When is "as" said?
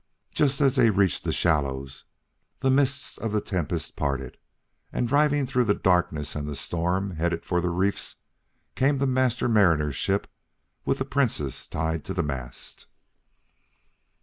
0.61-0.77